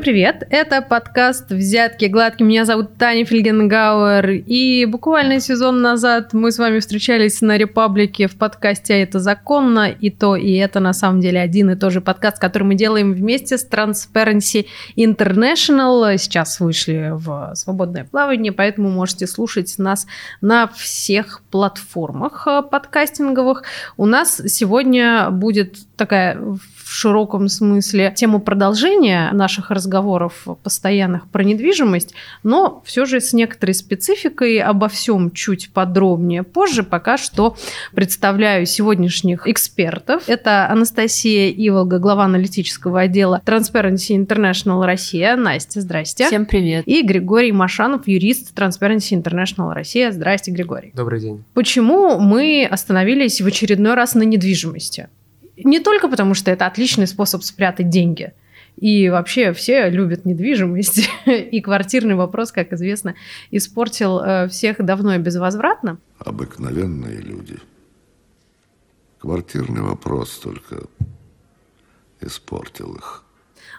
[0.00, 0.46] Всем привет!
[0.48, 2.48] Это подкаст «Взятки гладкие».
[2.48, 4.30] Меня зовут Таня Фельгенгауэр.
[4.30, 9.90] И буквально сезон назад мы с вами встречались на Репаблике в подкасте «А это законно».
[9.90, 13.12] И то, и это на самом деле один и тот же подкаст, который мы делаем
[13.12, 14.64] вместе с Transparency
[14.96, 16.16] International.
[16.16, 20.06] Сейчас вышли в свободное плавание, поэтому можете слушать нас
[20.40, 23.64] на всех платформах э, подкастинговых.
[23.98, 26.38] У нас сегодня будет такая
[26.90, 33.74] в широком смысле тему продолжения наших разговоров постоянных про недвижимость, но все же с некоторой
[33.74, 36.82] спецификой обо всем чуть подробнее позже.
[36.82, 37.56] Пока что
[37.94, 40.24] представляю сегодняшних экспертов.
[40.26, 45.36] Это Анастасия Иволга, глава аналитического отдела Transparency International Россия.
[45.36, 46.26] Настя, здрасте.
[46.26, 46.88] Всем привет.
[46.88, 50.10] И Григорий Машанов, юрист Transparency International Россия.
[50.10, 50.90] Здрасте, Григорий.
[50.96, 51.44] Добрый день.
[51.54, 55.08] Почему мы остановились в очередной раз на недвижимости?
[55.64, 58.32] Не только потому, что это отличный способ спрятать деньги.
[58.76, 61.08] И вообще все любят недвижимость.
[61.26, 63.14] И квартирный вопрос, как известно,
[63.50, 65.98] испортил э, всех давно и безвозвратно.
[66.18, 67.58] Обыкновенные люди.
[69.18, 70.84] Квартирный вопрос только
[72.20, 73.24] испортил их.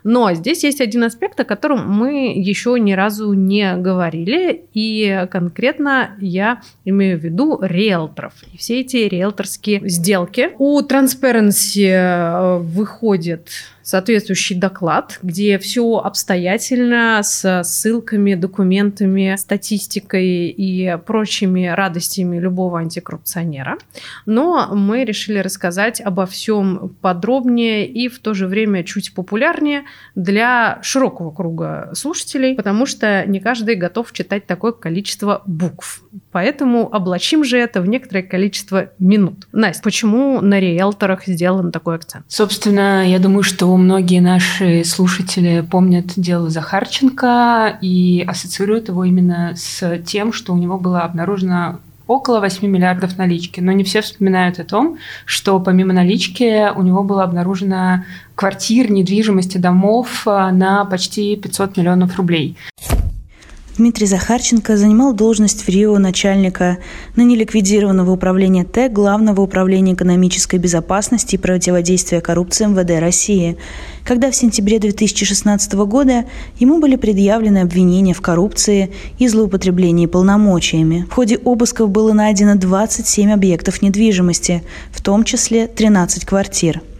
[0.03, 6.15] Но здесь есть один аспект, о котором мы еще ни разу не говорили, и конкретно
[6.19, 8.33] я имею в виду риэлторов.
[8.53, 10.51] И все эти риэлторские сделки.
[10.57, 13.49] У Transparency э, выходит
[13.83, 23.77] соответствующий доклад, где все обстоятельно с ссылками, документами, статистикой и прочими радостями любого антикоррупционера.
[24.25, 29.83] Но мы решили рассказать обо всем подробнее и в то же время чуть популярнее
[30.15, 36.03] для широкого круга слушателей, потому что не каждый готов читать такое количество букв.
[36.31, 39.47] Поэтому облачим же это в некоторое количество минут.
[39.51, 42.25] Настя, почему на риэлторах сделан такой акцент?
[42.27, 49.99] Собственно, я думаю, что многие наши слушатели помнят дело Захарченко и ассоциируют его именно с
[50.05, 53.59] тем, что у него было обнаружено около 8 миллиардов налички.
[53.59, 58.03] Но не все вспоминают о том, что помимо налички у него было обнаружено
[58.35, 62.57] квартир, недвижимости, домов а, на почти 500 миллионов рублей.
[63.81, 66.77] Дмитрий Захарченко занимал должность в Рио начальника
[67.15, 73.57] ныне ликвидированного управления ТЭК Главного управления экономической безопасности и противодействия коррупции МВД России,
[74.03, 76.25] когда в сентябре 2016 года
[76.59, 81.07] ему были предъявлены обвинения в коррупции и злоупотреблении полномочиями.
[81.09, 86.81] В ходе обысков было найдено 27 объектов недвижимости, в том числе 13 квартир–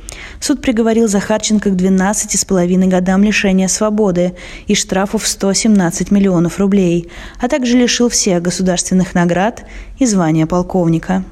[0.42, 4.34] Суд приговорил Захарченко к 12,5 годам лишения свободы
[4.66, 9.64] и штрафу в 117 миллионов рублей, а также лишил всех государственных наград
[10.00, 11.24] и звания полковника.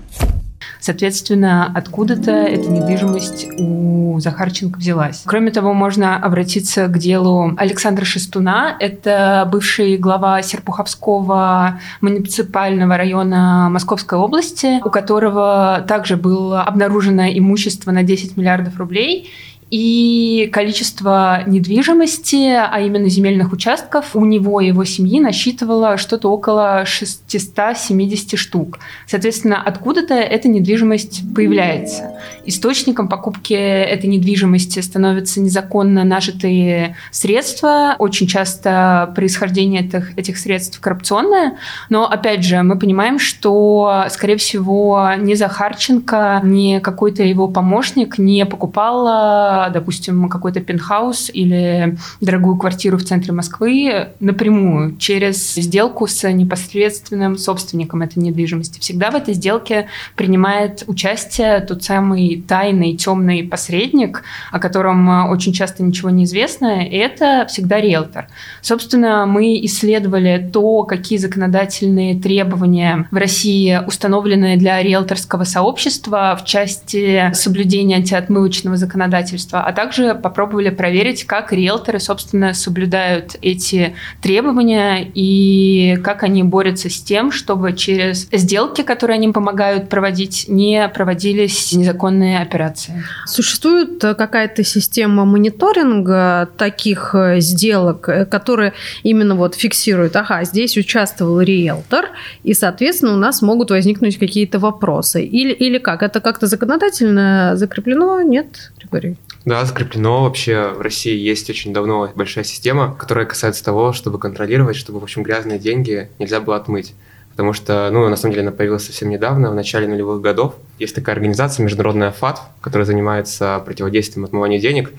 [0.80, 5.24] Соответственно, откуда-то эта недвижимость у Захарченко взялась.
[5.26, 8.76] Кроме того, можно обратиться к делу Александра Шестуна.
[8.80, 18.04] Это бывший глава Серпуховского муниципального района Московской области, у которого также было обнаружено имущество на
[18.04, 19.30] 10 миллиардов рублей
[19.72, 26.86] и количество недвижимости, а именно земельных участков, у него и его семьи насчитывало что-то около
[26.86, 28.80] 670 штук.
[29.06, 32.20] Соответственно, откуда-то эта недвижимость появляется.
[32.46, 37.96] Источником покупки этой недвижимости становятся незаконно нажитые средства.
[38.00, 41.58] Очень часто происхождение этих, этих средств коррупционное.
[41.90, 48.46] Но, опять же, мы понимаем, что, скорее всего, ни Захарченко, ни какой-то его помощник не
[48.46, 57.38] покупал допустим, какой-то пентхаус или дорогую квартиру в центре Москвы напрямую, через сделку с непосредственным
[57.38, 58.80] собственником этой недвижимости.
[58.80, 65.84] Всегда в этой сделке принимает участие тот самый тайный, темный посредник, о котором очень часто
[65.84, 68.28] ничего не известно, и это всегда риэлтор.
[68.62, 77.32] Собственно, мы исследовали то, какие законодательные требования в России установлены для риэлторского сообщества в части
[77.34, 85.98] соблюдения антиотмывочного законодательства сообщества, а также попробовали проверить, как риэлторы, собственно, соблюдают эти требования и
[86.04, 92.40] как они борются с тем, чтобы через сделки, которые они помогают проводить, не проводились незаконные
[92.40, 93.04] операции.
[93.26, 98.74] Существует какая-то система мониторинга таких э, сделок, э, которые
[99.04, 102.06] именно вот фиксируют, ага, здесь участвовал риэлтор,
[102.44, 105.24] и, соответственно, у нас могут возникнуть какие-то вопросы.
[105.24, 106.04] Или, или как?
[106.04, 108.22] Это как-то законодательно закреплено?
[108.22, 109.18] Нет, Григорий?
[109.50, 110.26] Да, закреплено.
[110.26, 115.04] Вообще в России есть очень давно большая система, которая касается того, чтобы контролировать, чтобы, в
[115.04, 116.94] общем, грязные деньги нельзя было отмыть.
[117.32, 120.56] потому что, ну, на самом деле она появилась совсем недавно, в начале нулевых годов.
[120.78, 124.92] Есть такая организация, международная ФАТ, которая занимается противодействием отмыванию денег,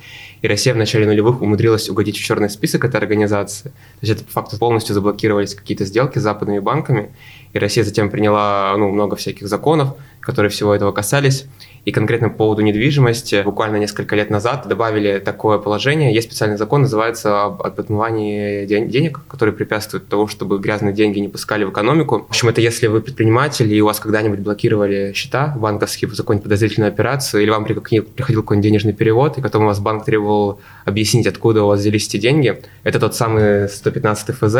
[0.43, 3.69] и Россия в начале нулевых умудрилась угодить в черный список этой организации.
[3.69, 7.11] То есть это по факту полностью заблокировались какие-то сделки с западными банками,
[7.52, 11.44] и Россия затем приняла ну, много всяких законов, которые всего этого касались.
[11.85, 16.12] И конкретно по поводу недвижимости, буквально несколько лет назад добавили такое положение.
[16.15, 21.65] Есть специальный закон, называется об отмывании денег, который препятствует тому, чтобы грязные деньги не пускали
[21.65, 22.27] в экономику.
[22.27, 26.44] В общем, это если вы предприниматель, и у вас когда-нибудь блокировали счета банковские за какую-нибудь
[26.44, 31.26] подозрительную операцию, или вам приходил какой-нибудь денежный перевод, и потом у вас банк требовал объяснить,
[31.26, 32.61] откуда у вас взялись эти деньги.
[32.85, 34.56] Это тот самый 115 ФЗ,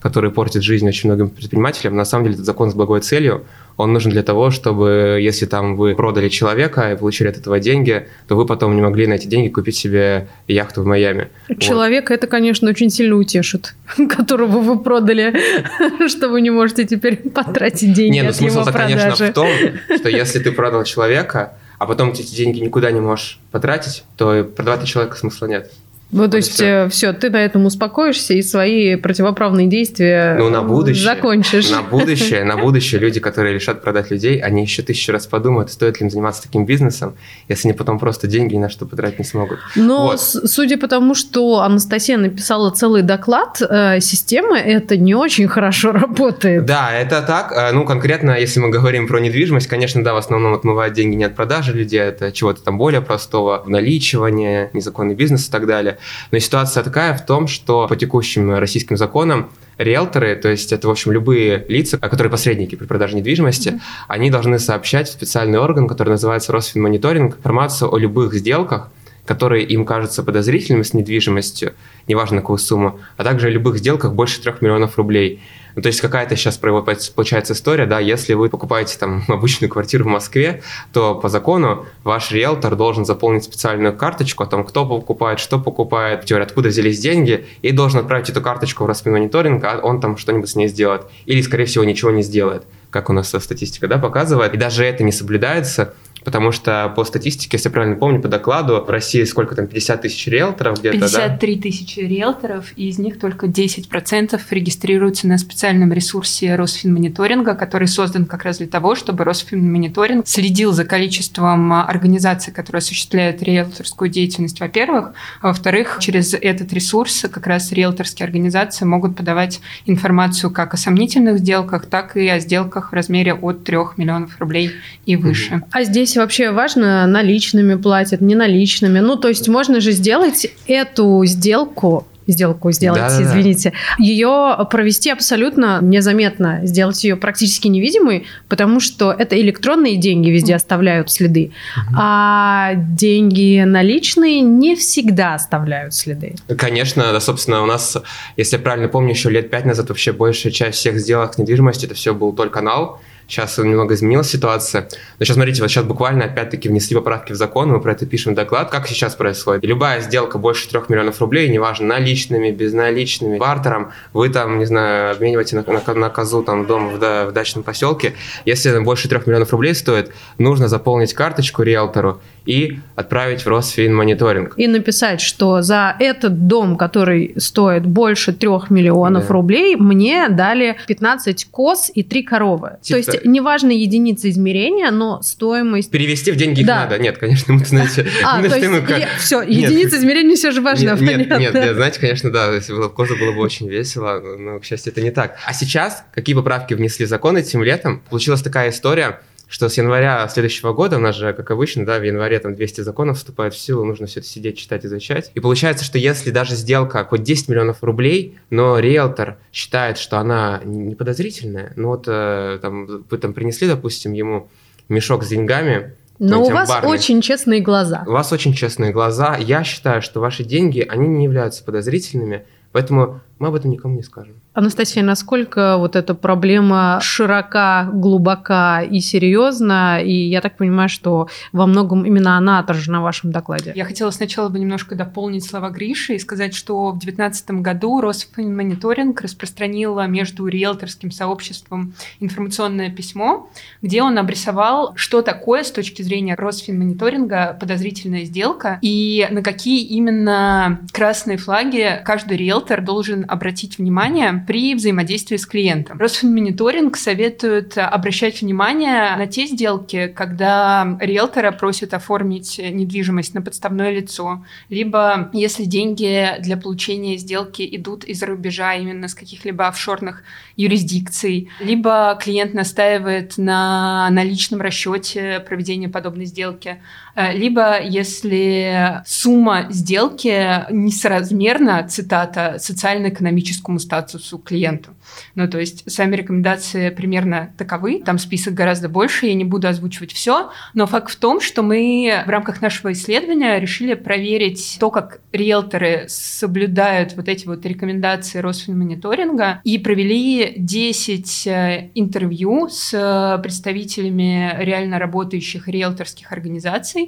[0.00, 1.96] который портит жизнь очень многим предпринимателям.
[1.96, 3.44] На самом деле этот закон с благой целью
[3.76, 8.06] он нужен для того, чтобы если там вы продали человека и получили от этого деньги,
[8.28, 11.28] то вы потом не могли на эти деньги купить себе яхту в Майами.
[11.58, 12.18] Человека вот.
[12.18, 13.74] это, конечно, очень сильно утешит,
[14.08, 15.34] которого вы продали,
[16.08, 19.48] что вы не можете теперь потратить деньги Не, ну смысл конечно, в том,
[19.96, 24.86] что если ты продал человека, а потом эти деньги никуда не можешь потратить, то продавать
[24.86, 25.70] человека смысла нет.
[26.12, 26.88] Ну, то есть, все.
[26.90, 31.70] все, ты на этом успокоишься и свои противоправные действия ну, на будущее, закончишь.
[31.70, 36.00] На будущее, на будущее люди, которые решат продать людей, они еще тысячу раз подумают, стоит
[36.00, 37.14] ли им заниматься таким бизнесом,
[37.48, 39.58] если они потом просто деньги на что потратить не смогут.
[39.74, 40.20] Но вот.
[40.20, 46.66] судя по тому, что Анастасия написала целый доклад, э, система это не очень хорошо работает.
[46.66, 47.52] Да, это так.
[47.56, 51.24] Э, ну, конкретно, если мы говорим про недвижимость, конечно, да, в основном отмывают деньги не
[51.24, 55.96] от продажи людей, это чего-то там более простого, наличивания, незаконный бизнес и так далее.
[56.30, 60.90] Но ситуация такая в том, что по текущим российским законам риэлторы, то есть это, в
[60.90, 63.80] общем, любые лица, которые посредники при продаже недвижимости, mm-hmm.
[64.08, 68.90] они должны сообщать в специальный орган, который называется Росфинмониторинг, информацию о любых сделках,
[69.24, 71.74] которые им кажутся подозрительными с недвижимостью,
[72.08, 75.40] неважно какую сумму, а также о любых сделках больше 3 миллионов рублей.
[75.74, 80.08] Ну, то есть какая-то сейчас получается история, да, если вы покупаете там обычную квартиру в
[80.08, 85.58] Москве, то по закону ваш риэлтор должен заполнить специальную карточку о том, кто покупает, что
[85.58, 90.16] покупает, теория, откуда взялись деньги, и должен отправить эту карточку в Росфинмониторинг, а он там
[90.16, 91.02] что-нибудь с ней сделает.
[91.26, 94.54] Или, скорее всего, ничего не сделает как у нас статистика да, показывает.
[94.54, 95.94] И даже это не соблюдается.
[96.24, 100.02] Потому что по статистике, если я правильно помню, по докладу, в России сколько там, 50
[100.02, 101.62] тысяч риэлторов где-то, 53 да?
[101.62, 108.44] тысячи риэлторов, и из них только 10% регистрируются на специальном ресурсе Росфинмониторинга, который создан как
[108.44, 115.12] раз для того, чтобы Росфинмониторинг следил за количеством организаций, которые осуществляют риэлторскую деятельность, во-первых.
[115.40, 121.38] А во-вторых, через этот ресурс как раз риэлторские организации могут подавать информацию как о сомнительных
[121.38, 124.72] сделках, так и о сделках в размере от 3 миллионов рублей
[125.06, 125.62] и выше.
[125.70, 129.00] А здесь здесь вообще важно, наличными платят, не наличными.
[129.00, 135.80] Ну, то есть можно же сделать эту сделку сделку сделать, да, извините, ее провести абсолютно
[135.82, 141.96] незаметно, сделать ее практически невидимой, потому что это электронные деньги везде оставляют следы, угу.
[141.98, 146.36] а деньги наличные не всегда оставляют следы.
[146.56, 147.98] Конечно, да, собственно, у нас,
[148.36, 151.88] если я правильно помню, еще лет пять назад вообще большая часть всех сделок с недвижимостью
[151.88, 153.00] это все был только канал,
[153.32, 154.90] Сейчас немного изменилась ситуация.
[155.18, 158.34] Но сейчас, смотрите, вот сейчас буквально опять-таки внесли поправки в закон, мы про это пишем
[158.34, 159.64] доклад, как сейчас происходит.
[159.64, 165.56] Любая сделка больше 3 миллионов рублей, неважно, наличными, безналичными, бартером, вы там, не знаю, обмениваете
[165.56, 168.12] на, на, на козу там дом в, да, в дачном поселке.
[168.44, 174.54] Если больше 3 миллионов рублей стоит, нужно заполнить карточку риэлтору и отправить в Росфинмониторинг.
[174.56, 179.32] И написать, что за этот дом, который стоит больше 3 миллионов да.
[179.32, 182.72] рублей, мне дали 15 коз и 3 коровы.
[182.82, 183.02] Типа...
[183.02, 185.90] То есть неважно единица измерения, но стоимость...
[185.90, 186.84] Перевести в деньги их да.
[186.84, 186.98] надо.
[186.98, 188.06] Нет, конечно, мы, знаете...
[188.24, 192.52] А, то есть, все, единица измерения все же важно, нет, нет, нет, знаете, конечно, да,
[192.52, 195.36] если было в коже, было бы очень весело, но, к счастью, это не так.
[195.46, 199.20] А сейчас, какие поправки внесли закон этим летом, получилась такая история,
[199.52, 202.80] что с января следующего года, у нас же, как обычно, да, в январе там 200
[202.80, 205.30] законов вступает в силу, нужно все это сидеть, читать, изучать.
[205.34, 210.62] И получается, что если даже сделка хоть 10 миллионов рублей, но риэлтор считает, что она
[210.64, 214.48] не подозрительная, ну вот э, там, вы там принесли, допустим, ему
[214.88, 216.88] мешок с деньгами, но у вас барный.
[216.88, 218.04] очень честные глаза.
[218.06, 219.36] У вас очень честные глаза.
[219.36, 224.02] Я считаю, что ваши деньги, они не являются подозрительными, поэтому мы об этом никому не
[224.02, 224.36] скажем.
[224.52, 230.00] Анастасия, насколько вот эта проблема широка, глубока и серьезна?
[230.00, 233.72] И я так понимаю, что во многом именно она отражена в вашем докладе.
[233.74, 239.20] Я хотела сначала бы немножко дополнить слова Гриши и сказать, что в 2019 году Росфинмониторинг
[239.22, 247.56] распространила между риэлторским сообществом информационное письмо, где он обрисовал, что такое с точки зрения Росфинмониторинга
[247.58, 255.36] подозрительная сделка и на какие именно красные флаги каждый риэлтор должен обратить внимание при взаимодействии
[255.36, 255.98] с клиентом.
[255.98, 264.44] Росфинмониторинг советует обращать внимание на те сделки, когда риэлтора просят оформить недвижимость на подставное лицо,
[264.68, 270.24] либо если деньги для получения сделки идут из-за рубежа именно с каких-либо офшорных
[270.56, 276.82] юрисдикций, либо клиент настаивает на наличном расчете проведения подобной сделки,
[277.16, 284.90] либо если сумма сделки несоразмерна, цитата, социально-экономическому статусу клиенту.
[285.34, 290.12] Ну, то есть сами рекомендации примерно таковы, там список гораздо больше, я не буду озвучивать
[290.12, 295.20] все, но факт в том, что мы в рамках нашего исследования решили проверить то, как
[295.32, 304.98] риэлторы соблюдают вот эти вот рекомендации Росфинмониторинга и провели 10 э, интервью с представителями реально
[304.98, 307.01] работающих риэлторских организаций,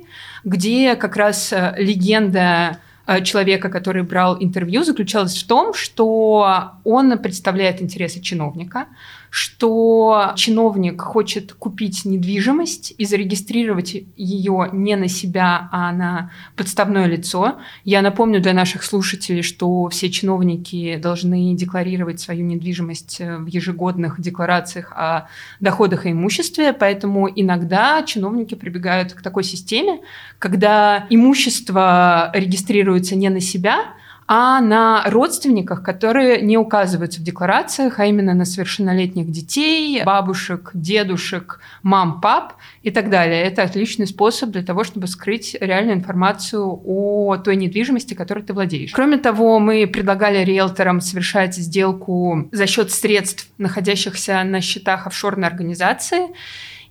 [0.44, 7.18] где как раз э, легенда Э, человека, который брал интервью, заключалась в том, что он
[7.18, 8.86] представляет интересы чиновника,
[9.34, 17.56] что чиновник хочет купить недвижимость и зарегистрировать ее не на себя, а на подставное лицо.
[17.82, 24.92] Я напомню для наших слушателей, что все чиновники должны декларировать свою недвижимость в ежегодных декларациях
[24.92, 25.26] о
[25.58, 29.98] доходах и имуществе, поэтому иногда чиновники прибегают к такой системе,
[30.38, 33.94] когда имущество регистрируется не на себя,
[34.26, 41.60] а на родственниках, которые не указываются в декларациях, а именно на совершеннолетних детей, бабушек, дедушек,
[41.82, 43.42] мам, пап и так далее.
[43.42, 48.92] Это отличный способ для того, чтобы скрыть реальную информацию о той недвижимости, которой ты владеешь.
[48.92, 56.28] Кроме того, мы предлагали риэлторам совершать сделку за счет средств, находящихся на счетах офшорной организации,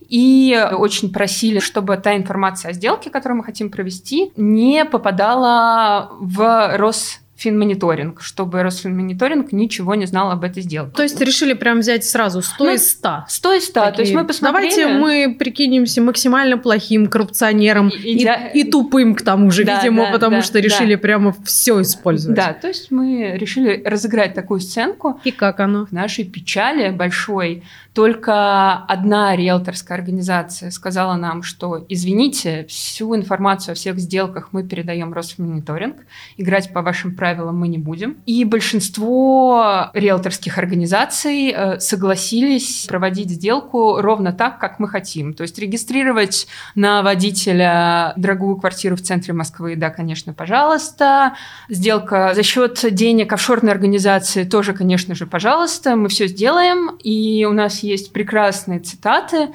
[0.07, 6.77] и очень просили, чтобы та информация о сделке, которую мы хотим провести, не попадала в
[6.77, 10.93] Рос финмониторинг, чтобы Росфинмониторинг ничего не знал об этой сделке.
[10.95, 13.25] То есть решили прям взять сразу 100 ну, из 100?
[13.27, 13.73] 100 из 100.
[13.73, 14.69] Такие, То есть мы посмотрели...
[14.69, 19.77] Давайте мы прикинемся максимально плохим коррупционером и, и, и, и тупым к тому же, да,
[19.77, 21.01] видимо, да, потому да, что решили да.
[21.01, 22.37] прямо все использовать.
[22.37, 25.19] Да, то есть мы решили разыграть такую сценку.
[25.23, 25.85] И как оно?
[25.85, 27.63] В нашей печали большой
[27.93, 35.13] только одна риэлторская организация сказала нам, что, извините, всю информацию о всех сделках мы передаем
[35.13, 35.97] Росфинмониторинг,
[36.37, 38.17] играть по вашим правилам мы не будем.
[38.25, 45.33] И большинство риэлторских организаций э, согласились проводить сделку ровно так, как мы хотим.
[45.35, 51.35] То есть регистрировать на водителя дорогую квартиру в центре Москвы, да, конечно, пожалуйста.
[51.69, 55.95] Сделка за счет денег офшорной организации тоже, конечно же, пожалуйста.
[55.95, 59.49] Мы все сделаем, и у нас есть прекрасные цитаты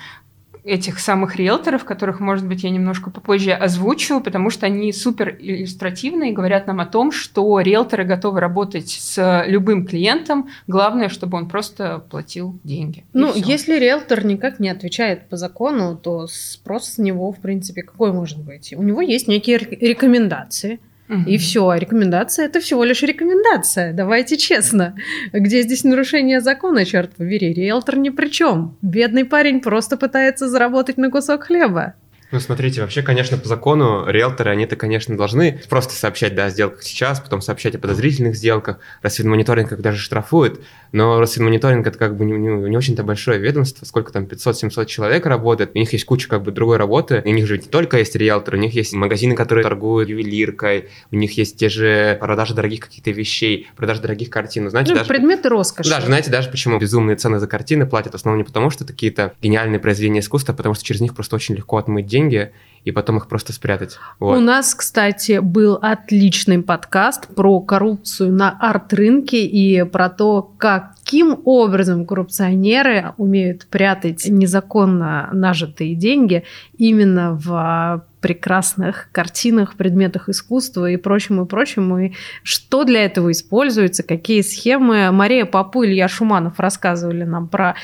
[0.64, 6.30] этих самых риэлторов, которых, может быть, я немножко попозже озвучу, потому что они супер иллюстративные
[6.30, 11.48] и говорят нам о том, что риэлторы готовы работать с любым клиентом, главное, чтобы он
[11.48, 13.04] просто платил деньги.
[13.14, 18.12] Ну, если риэлтор никак не отвечает по закону, то спрос с него, в принципе, какой
[18.12, 18.74] может быть?
[18.76, 21.22] У него есть некие рекомендации, Угу.
[21.26, 23.92] И все, а рекомендация это всего лишь рекомендация.
[23.92, 24.94] Давайте честно.
[25.32, 27.52] Где здесь нарушение закона, черт побери?
[27.52, 28.76] Риэлтор ни при чем.
[28.82, 31.94] Бедный парень просто пытается заработать на кусок хлеба.
[32.30, 36.82] Ну, смотрите, вообще, конечно, по закону риэлторы, они-то, конечно, должны просто сообщать да, о сделках
[36.82, 38.78] сейчас, потом сообщать о подозрительных сделках.
[39.00, 40.60] Росфинмониторинг как даже штрафует,
[40.92, 45.24] но Росфинмониторинг это как бы не, не, не очень-то большое ведомство, сколько там, 500-700 человек
[45.24, 48.14] работает, у них есть куча как бы другой работы, у них же не только есть
[48.14, 52.80] риэлторы, у них есть магазины, которые торгуют ювелиркой, у них есть те же продажи дорогих
[52.80, 54.64] каких-то вещей, продажи дорогих картин.
[54.64, 55.88] Ну, знаете, ну, даже, предметы роскоши.
[55.88, 58.92] Да, знаете, даже почему безумные цены за картины платят в основном не потому, что это
[58.92, 62.52] какие-то гениальные произведения искусства, а потому что через них просто очень легко отмыть деньги деньги
[62.84, 63.98] и потом их просто спрятать.
[64.18, 64.38] Вот.
[64.38, 72.06] У нас, кстати, был отличный подкаст про коррупцию на арт-рынке и про то, каким образом
[72.06, 76.44] коррупционеры умеют прятать незаконно нажитые деньги
[76.78, 81.98] именно в прекрасных картинах, предметах искусства и прочему, и прочему.
[81.98, 85.10] И что для этого используется, какие схемы.
[85.12, 87.76] Мария Попу и Илья Шуманов рассказывали нам про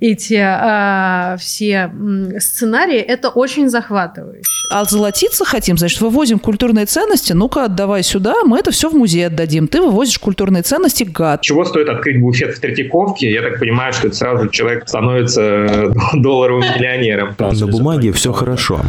[0.00, 1.92] эти э, все
[2.38, 2.98] сценарии.
[2.98, 4.42] Это очень захватывающе.
[4.70, 9.26] А золотиться хотим, значит, вывозим культурные ценности, ну-ка отдавай сюда, мы это все в музей
[9.26, 9.68] отдадим.
[9.68, 11.42] Ты вывозишь культурные ценности, гад.
[11.42, 13.30] Чего стоит открыть буфет в Третьяковке?
[13.30, 17.34] Я так понимаю, что это сразу человек становится долларовым миллионером.
[17.38, 18.80] На бумаге все хорошо,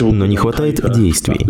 [0.00, 1.40] но не хватает хватает действий.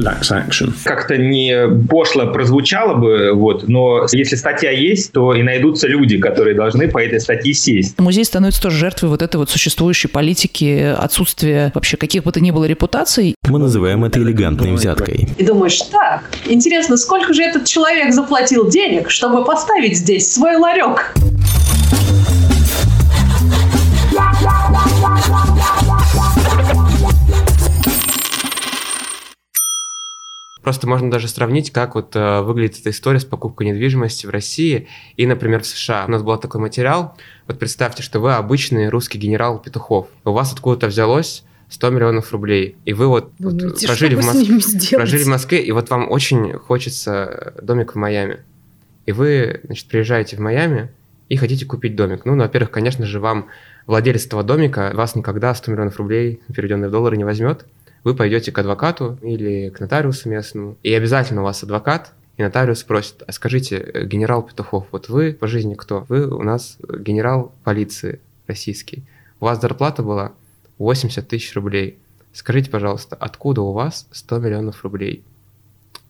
[0.84, 6.54] Как-то не пошло прозвучало бы, вот, но если статья есть, то и найдутся люди, которые
[6.54, 7.98] должны по этой статье сесть.
[7.98, 12.50] Музей становится тоже жертвой вот этой вот существующей политики, отсутствия вообще каких бы то ни
[12.50, 13.34] было репутаций.
[13.48, 15.28] Мы называем это элегантной взяткой.
[15.36, 21.14] И думаешь, так, интересно, сколько же этот человек заплатил денег, чтобы поставить здесь свой ларек?
[30.68, 34.86] Просто можно даже сравнить, как вот э, выглядит эта история с покупкой недвижимости в России
[35.16, 36.04] и, например, в США.
[36.06, 37.16] У нас был такой материал.
[37.46, 40.08] Вот представьте, что вы обычный русский генерал Петухов.
[40.26, 42.76] У вас откуда-то взялось 100 миллионов рублей.
[42.84, 44.36] И вы вот, Думаете, вот прожили, в что Мос...
[44.36, 44.96] вы с ними сделаете?
[44.98, 48.40] прожили в Москве, и вот вам очень хочется домик в Майами.
[49.06, 50.90] И вы, значит, приезжаете в Майами
[51.30, 52.26] и хотите купить домик.
[52.26, 53.46] Ну, ну, во-первых, конечно же, вам
[53.86, 57.64] владелец этого домика вас никогда 100 миллионов рублей, переведенные в доллары, не возьмет.
[58.04, 62.78] Вы пойдете к адвокату или к нотариусу местному, и обязательно у вас адвокат и нотариус
[62.78, 66.06] спросит, а скажите, э, генерал Петухов, вот вы по жизни кто?
[66.08, 69.02] Вы у нас генерал полиции российский.
[69.40, 70.32] У вас зарплата была
[70.78, 71.98] 80 тысяч рублей.
[72.32, 75.24] Скажите, пожалуйста, откуда у вас 100 миллионов рублей?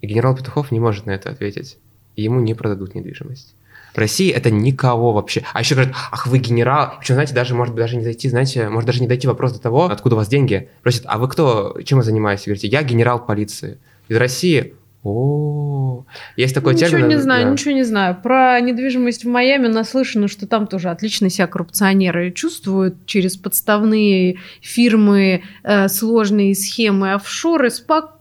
[0.02, 1.78] И генерал Петухов не может на это ответить.
[2.14, 3.54] Ему не продадут недвижимость.
[3.99, 5.43] В России это никого вообще.
[5.52, 6.95] А еще говорят, ах, вы генерал.
[7.00, 9.87] Причем, знаете, даже может даже не зайти, знаете, может даже не дойти вопрос до того,
[9.87, 10.69] откуда у вас деньги.
[10.85, 12.45] Просят, а вы кто, чем вы занимаетесь?
[12.45, 13.78] Говорите, я генерал полиции.
[14.07, 14.75] Из России.
[15.02, 16.05] О,
[16.37, 17.09] есть такой ничего термин.
[17.09, 17.50] не знаю, да.
[17.50, 18.17] ничего не знаю.
[18.23, 25.43] Про недвижимость в Майами наслышано, что там тоже отлично себя коррупционеры чувствуют через подставные фирмы,
[25.64, 27.71] э, сложные схемы, офшоры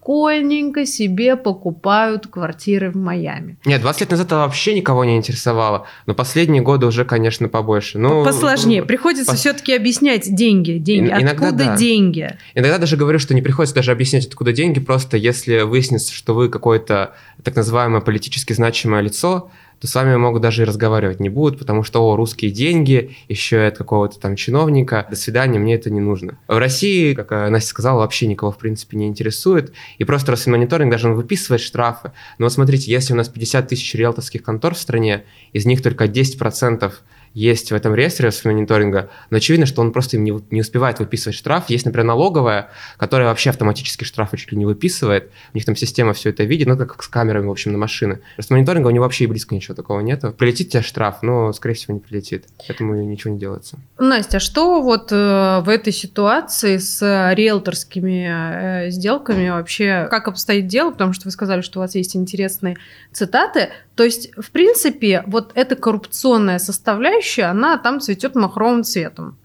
[0.07, 3.57] спокойненько себе покупают квартиры в Майами.
[3.65, 5.85] Нет, 20 лет назад это вообще никого не интересовало.
[6.05, 7.97] Но последние годы уже, конечно, побольше.
[7.97, 8.83] Ну, Посложнее.
[8.83, 10.77] Приходится пос- все-таки объяснять деньги.
[10.77, 11.09] деньги.
[11.09, 11.75] Ин- иногда Откуда да.
[11.75, 12.29] деньги?
[12.55, 16.47] Иногда даже говорю, что не приходится даже объяснять, откуда деньги, просто если выяснится, что вы
[16.47, 21.59] какое-то так называемое политически значимое лицо, то с вами могут даже и разговаривать не будут,
[21.59, 25.99] потому что, о, русские деньги, еще от какого-то там чиновника, до свидания, мне это не
[25.99, 26.37] нужно.
[26.47, 30.91] В России, как э, Настя сказала, вообще никого, в принципе, не интересует, и просто Росфинмониторинг
[30.91, 32.11] даже он выписывает штрафы.
[32.37, 36.05] Но вот смотрите, если у нас 50 тысяч риэлторских контор в стране, из них только
[36.05, 36.91] 10%
[37.37, 41.37] есть в этом реестре Росфинмониторинга, но очевидно, что он просто им не, не успевает выписывать
[41.37, 41.69] штраф.
[41.69, 45.29] Есть, например, налоговая, которая вообще автоматически штрафы чуть ли не выписывает.
[45.53, 48.21] У них там система все это видит, ну, как с камерами, в общем, на машины.
[48.37, 50.31] Росмониторинга у него вообще и близко ничего такого нету.
[50.31, 52.45] Прилетит тебе штраф, но, скорее всего, не прилетит.
[52.67, 53.77] Поэтому ничего не делается.
[53.99, 60.89] Настя, что вот э, в этой ситуации с риэлторскими э, сделками вообще, как обстоит дело?
[60.89, 62.77] Потому что вы сказали, что у вас есть интересные
[63.11, 63.69] цитаты.
[63.95, 69.37] То есть, в принципе, вот эта коррупционная составляющая, она там цветет махровым цветом.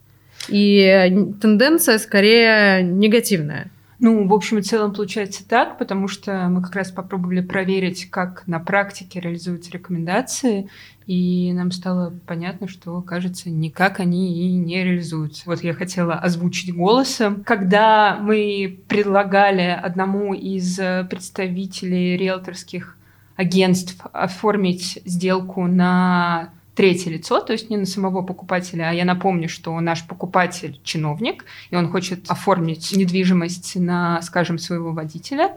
[0.48, 3.70] И э, тенденция скорее негативная.
[3.98, 8.42] Ну, в общем и целом получается так, потому что мы как раз попробовали проверить, как
[8.48, 10.68] на практике реализуются рекомендации,
[11.06, 15.44] и нам стало понятно, что, кажется, никак они и не реализуются.
[15.46, 17.44] Вот я хотела озвучить голосом.
[17.44, 22.96] Когда мы предлагали одному из представителей риэлторских
[23.36, 29.48] агентств оформить сделку на третье лицо, то есть не на самого покупателя, а я напомню,
[29.48, 35.52] что наш покупатель чиновник, и он хочет оформить недвижимость на, скажем, своего водителя,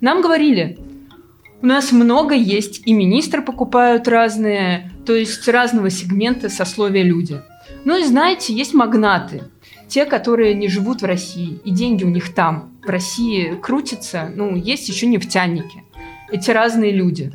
[0.00, 0.78] нам говорили,
[1.62, 7.40] у нас много есть, и министры покупают разные, то есть разного сегмента сословия люди.
[7.84, 9.44] Ну и знаете, есть магнаты,
[9.88, 14.54] те, которые не живут в России, и деньги у них там, в России крутятся, ну,
[14.54, 15.82] есть еще нефтяники.
[16.30, 17.32] Эти разные люди.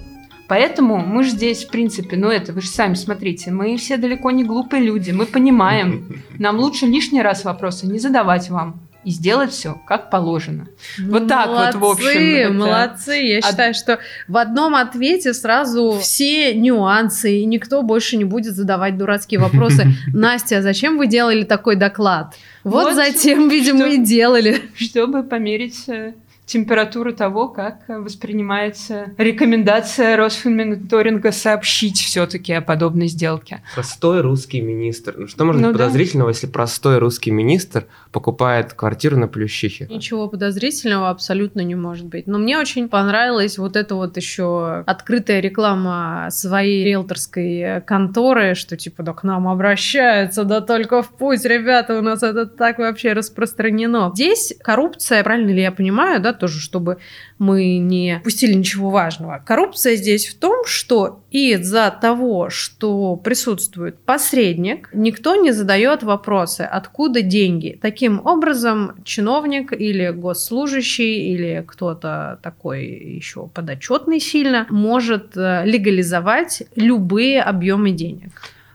[0.52, 4.32] Поэтому мы же здесь, в принципе, ну это, вы же сами смотрите, мы все далеко
[4.32, 9.52] не глупые люди, мы понимаем, нам лучше лишний раз вопросы не задавать вам и сделать
[9.52, 10.68] все как положено.
[11.00, 13.14] Вот так вот, в общем, Молодцы, это- молодцы.
[13.14, 18.98] Я считаю, что в одном ответе сразу все нюансы, и никто больше не будет задавать
[18.98, 19.88] дурацкие вопросы.
[20.14, 22.36] Настя, а зачем вы делали такой доклад?
[22.66, 24.62] Вот, Вот затем, видимо, что- и делали.
[24.76, 26.14] чтобы померить э,
[26.52, 33.62] температуру того, как воспринимается рекомендация Росфинмониторинга сообщить все-таки о подобной сделке.
[33.74, 35.16] Простой русский министр.
[35.18, 35.86] Ну что может Ну быть да.
[35.86, 39.88] подозрительного, если простой русский министр покупает квартиру на Плющихе?
[39.90, 42.28] Ничего подозрительного абсолютно не может быть.
[42.28, 49.04] Но мне очень понравилась вот эта вот еще открытая реклама своей риэлторской конторы, что типа
[49.04, 54.12] да к нам обращаются, да только в путь, ребята, у нас это так вообще распространено.
[54.14, 56.98] Здесь коррупция, правильно ли я понимаю, да, тоже, чтобы
[57.38, 59.42] мы не пустили ничего важного.
[59.46, 67.22] Коррупция здесь в том, что из-за того, что присутствует посредник, никто не задает вопросы, откуда
[67.22, 67.78] деньги.
[67.80, 77.42] Таким образом, чиновник или госслужащий или кто-то такой еще подотчетный сильно может э, легализовать любые
[77.44, 78.32] объемы денег.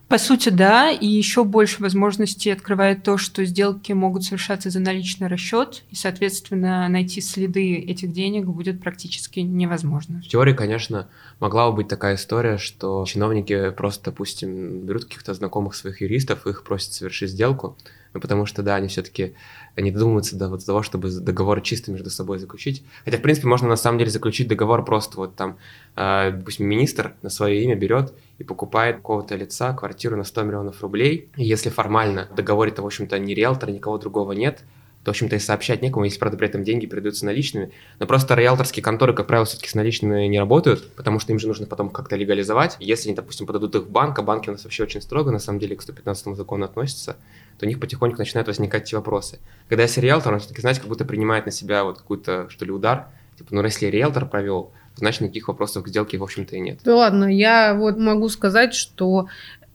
[0.08, 5.26] По сути, да, и еще больше возможностей открывает то, что сделки могут совершаться за наличный
[5.26, 10.22] расчет, и, соответственно, найти следы этих денег будет практически невозможно.
[10.24, 11.08] В теории, конечно,
[11.40, 16.62] могла бы быть такая история, что чиновники просто, допустим, берут каких-то знакомых своих юристов, их
[16.62, 17.76] просят совершить сделку,
[18.14, 19.34] ну, потому что, да, они все-таки
[19.82, 22.84] не додумываются до вот того, чтобы договор чисто между собой заключить.
[23.04, 25.58] Хотя, в принципе, можно на самом деле заключить договор просто вот там,
[25.96, 30.82] э, допустим, министр на свое имя берет и покупает какого-то лица квартиру на 100 миллионов
[30.82, 31.28] рублей.
[31.36, 34.64] И если формально договоре-то, в общем-то, ни риэлтора, никого другого нет,
[35.06, 37.70] то, в общем-то, и сообщать некому, если, правда, при этом деньги передаются наличными.
[38.00, 41.46] Но просто риэлторские конторы, как правило, все-таки с наличными не работают, потому что им же
[41.46, 42.76] нужно потом как-то легализовать.
[42.80, 45.38] Если они, допустим, подадут их в банк, а банки у нас вообще очень строго, на
[45.38, 47.18] самом деле, к 115 закону относятся,
[47.56, 49.38] то у них потихоньку начинают возникать эти вопросы.
[49.68, 52.72] Когда если риэлтор, он все-таки, знаете, как будто принимает на себя вот какую-то, что ли,
[52.72, 53.06] удар,
[53.38, 56.80] типа, ну, если риэлтор провел, значит, никаких вопросов к сделке, в общем-то, и нет.
[56.82, 59.28] Да ладно, я вот могу сказать, что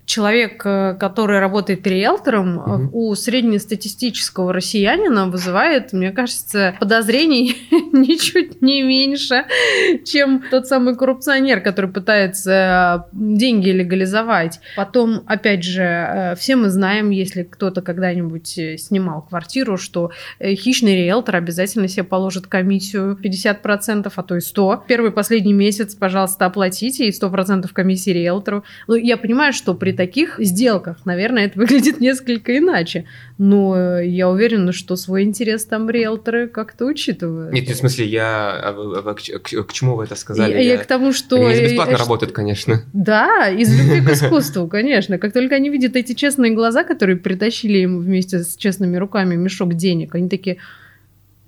[0.06, 3.10] человек, э, который работает риэлтором, угу.
[3.10, 7.56] у среднестатистического россиянина вызывает, мне кажется, подозрений
[7.92, 9.46] ничуть не меньше,
[10.06, 14.60] чем тот самый коррупционер, который пытается деньги легализовать.
[14.76, 20.12] Потом, опять же, э, все мы знаем, если кто-то когда-нибудь снимал квартиру, что
[20.42, 24.82] хищный риэлтор обязательно себе положит комиссию 50%, а то и 100%.
[24.88, 28.64] Первый последний месяц, пожалуйста, оплатите, и 100% комиссии риэлтору.
[28.88, 33.06] Ну, я понимаю, что при таких сделках, наверное, это выглядит несколько иначе.
[33.38, 37.54] Но э, я уверена, что свой интерес там риэлторы как-то учитывают.
[37.54, 38.52] Нет, в смысле, я...
[38.52, 40.52] А вы, а вы, к, к, к чему вы это сказали?
[40.52, 41.36] Я, я, я к тому, что...
[41.46, 42.84] Они бесплатно я, работают, конечно.
[42.94, 45.20] Да, из любви к искусству, конечно.
[45.20, 49.76] Как только они видят эти честные глаза, которые притащили ему вместе с честными руками мешок
[49.76, 50.58] денег, они такие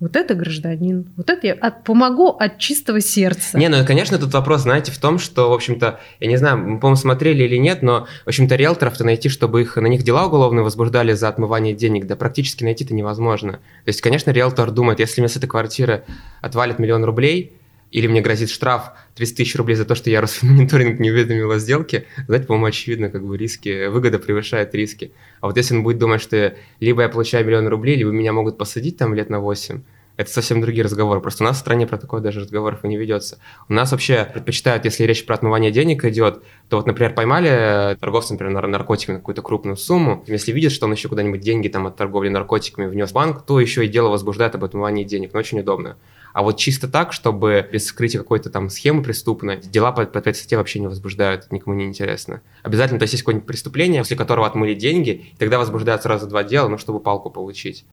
[0.00, 3.58] вот это гражданин, вот это я от, помогу от чистого сердца.
[3.58, 6.80] Не, ну, конечно, тут вопрос, знаете, в том, что, в общем-то, я не знаю, мы,
[6.80, 10.64] по-моему, смотрели или нет, но, в общем-то, риэлторов-то найти, чтобы их, на них дела уголовные
[10.64, 13.52] возбуждали за отмывание денег, да практически найти-то невозможно.
[13.52, 16.04] То есть, конечно, риэлтор думает, если мне с этой квартиры
[16.40, 17.52] отвалит миллион рублей,
[17.94, 21.60] или мне грозит штраф 30 тысяч рублей за то, что я Росфинмониторинг не уведомил о
[21.60, 25.12] сделке, знаете, по-моему, очевидно, как бы риски, выгода превышает риски.
[25.40, 28.58] А вот если он будет думать, что либо я получаю миллион рублей, либо меня могут
[28.58, 29.80] посадить там лет на 8,
[30.16, 31.20] это совсем другие разговоры.
[31.20, 33.38] Просто у нас в стране про такое даже разговоров и не ведется.
[33.68, 38.32] У нас вообще предпочитают, если речь про отмывание денег идет, то вот, например, поймали торговца,
[38.32, 41.96] например, наркотиками на какую-то крупную сумму, если видят, что он еще куда-нибудь деньги там от
[41.96, 45.32] торговли наркотиками внес в банк, то еще и дело возбуждает об отмывании денег.
[45.32, 45.96] Но очень удобно.
[46.34, 50.34] А вот чисто так, чтобы без скрытия какой-то там схемы преступной, дела по, по этой
[50.34, 52.42] статье вообще не возбуждают, никому не интересно.
[52.64, 56.42] Обязательно, то есть есть какое-нибудь преступление, после которого отмыли деньги, и тогда возбуждают сразу два
[56.42, 57.86] дела, ну, чтобы палку получить.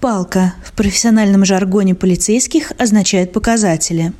[0.00, 4.12] Палка в профессиональном жаргоне полицейских означает показатели.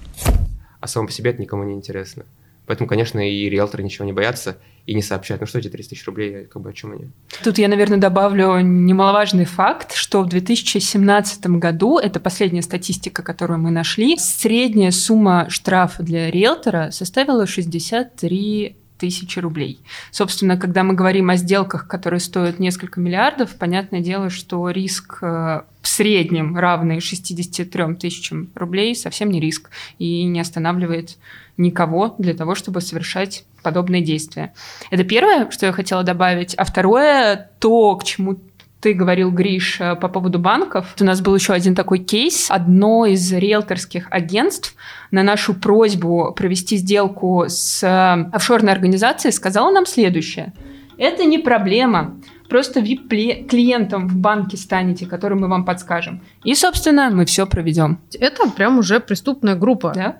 [0.80, 2.26] А само по себе это никому не интересно.
[2.68, 5.40] Поэтому, конечно, и риэлторы ничего не боятся и не сообщают.
[5.40, 7.08] Ну что эти 300 тысяч рублей, как бы о чем они?
[7.42, 13.70] Тут я, наверное, добавлю немаловажный факт, что в 2017 году, это последняя статистика, которую мы
[13.70, 19.80] нашли, средняя сумма штрафа для риэлтора составила 63 тысячи рублей.
[20.10, 25.62] Собственно, когда мы говорим о сделках, которые стоят несколько миллиардов, понятное дело, что риск э,
[25.80, 31.16] в среднем равный 63 тысячам рублей совсем не риск и не останавливает
[31.56, 34.52] никого для того, чтобы совершать подобные действия.
[34.90, 36.54] Это первое, что я хотела добавить.
[36.54, 38.38] А второе, то, к чему
[38.80, 40.94] ты говорил, Гриш, э, по поводу банков.
[41.00, 42.46] У нас был еще один такой кейс.
[42.50, 44.74] Одно из риэлторских агентств
[45.10, 50.52] на нашу просьбу провести сделку с э, офшорной организацией сказала нам следующее.
[50.96, 52.16] Это не проблема.
[52.48, 56.22] Просто VIP-клиентом в банке станете, который мы вам подскажем.
[56.44, 57.98] И, собственно, мы все проведем.
[58.18, 59.92] Это прям уже преступная группа.
[59.94, 60.18] Да.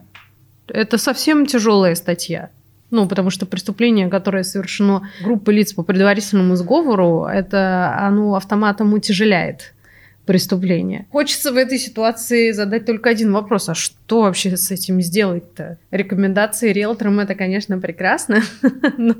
[0.66, 2.50] Это совсем тяжелая статья.
[2.90, 9.74] Ну, потому что преступление, которое совершено группой лиц по предварительному сговору, это оно автоматом утяжеляет
[10.28, 11.06] преступление.
[11.10, 13.70] Хочется в этой ситуации задать только один вопрос.
[13.70, 15.78] А что вообще с этим сделать-то?
[15.90, 18.42] Рекомендации риэлторам это, конечно, прекрасно,
[18.98, 19.14] но